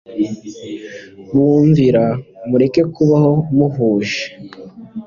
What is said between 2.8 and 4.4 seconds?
kubaho muhuje